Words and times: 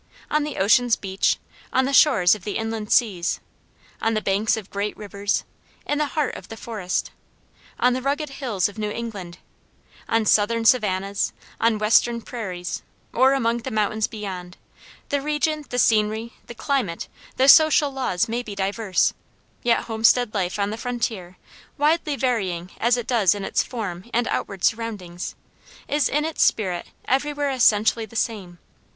On 0.31 0.43
the 0.43 0.57
ocean's 0.57 0.95
beach, 0.95 1.37
on 1.71 1.85
the 1.85 1.93
shores 1.93 2.33
of 2.33 2.43
the 2.43 2.57
inland 2.57 2.91
seas, 2.91 3.39
on 4.01 4.15
the 4.15 4.19
banks 4.21 4.57
of 4.57 4.71
great 4.71 4.97
rivers, 4.97 5.43
in 5.85 5.99
the 5.99 6.07
heart 6.17 6.33
of 6.33 6.47
the 6.47 6.57
forest, 6.57 7.11
on 7.79 7.93
the 7.93 8.01
rugged 8.01 8.29
hills 8.29 8.67
of 8.67 8.79
New 8.79 8.89
England, 8.89 9.37
on 10.09 10.25
southern 10.25 10.65
Savannas, 10.65 11.33
on 11.59 11.77
western 11.77 12.19
prairies, 12.19 12.81
or 13.13 13.33
among 13.35 13.59
the 13.59 13.69
mountains 13.69 14.07
beyond, 14.07 14.57
the 15.09 15.21
region, 15.21 15.65
the 15.69 15.77
scenery, 15.77 16.33
the 16.47 16.55
climate, 16.55 17.07
the 17.37 17.47
social 17.47 17.91
laws 17.91 18.27
may 18.27 18.41
be 18.41 18.55
diverse, 18.55 19.13
yet 19.61 19.83
homestead 19.83 20.33
life 20.33 20.57
on 20.57 20.71
the 20.71 20.79
frontier, 20.79 21.37
widely 21.77 22.15
varying 22.15 22.71
as 22.79 22.97
it 22.97 23.05
does 23.05 23.35
in 23.35 23.45
its 23.45 23.61
form 23.61 24.09
and 24.15 24.27
outward 24.29 24.63
surroundings, 24.63 25.35
is 25.87 26.09
in 26.09 26.25
its 26.25 26.41
spirit 26.41 26.87
everywhere 27.05 27.51
essentially 27.51 28.07
the 28.07 28.15
same. 28.15 28.57